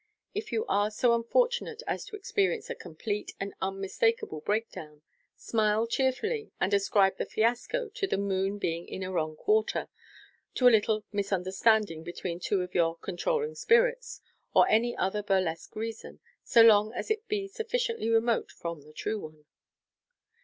[0.33, 5.03] If you are so unfortunate as to experience a complete and unmistakeable break down,
[5.35, 9.89] smile cheerfully, and ascribe the fasco to the moon being in a wrong quarter,
[10.55, 14.21] to a little misunderstanding between two of your "controlling spirits,"
[14.55, 19.19] or any other bmlesque reason, so long as it be sufficiently remote from the true
[19.19, 19.45] one.